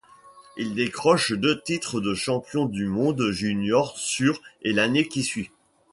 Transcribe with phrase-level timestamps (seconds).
[0.57, 5.51] Il décroche deux titres de champion du monde junior sur et l'année qui suit.